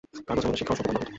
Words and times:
কাগজ 0.27 0.43
আমাদের 0.45 0.59
শিক্ষা 0.59 0.73
ও 0.73 0.77
সভ্যতার 0.77 0.95
বাহন। 0.97 1.09